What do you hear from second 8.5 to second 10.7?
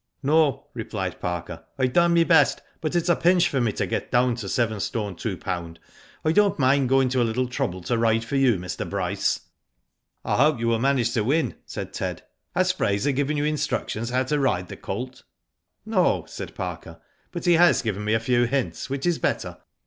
Mr. Bryce."" I hope you